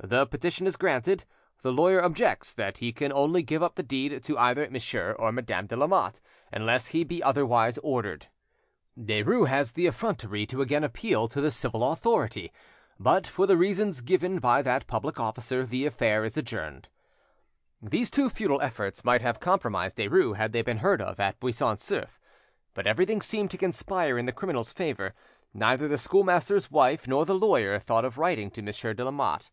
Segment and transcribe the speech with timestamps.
[0.00, 1.24] The petition is granted.
[1.62, 5.32] The lawyer objects that he can only give up the deed to either Monsieur or
[5.32, 6.20] Madame de Lamotte,
[6.52, 8.26] unless he be otherwise ordered.
[8.98, 12.52] Derues has the effrontery to again appeal to the civil authority,
[13.00, 16.88] but, for the reasons given by that public officer, the affair is adjourned.
[17.80, 21.76] These two futile efforts might have compromised Derues had they been heard of at Buisson
[21.78, 22.18] Souef;
[22.74, 25.14] but everything seemed to conspire in the criminal's favour:
[25.54, 29.50] neither the schoolmaster's wife nor the lawyer thought of writing to Monsieur de Lamotte.